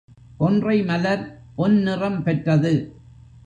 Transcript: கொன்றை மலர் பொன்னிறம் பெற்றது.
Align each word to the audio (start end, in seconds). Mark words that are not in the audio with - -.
கொன்றை 0.37 0.77
மலர் 0.83 1.23
பொன்னிறம் 1.55 2.23
பெற்றது. 2.23 2.73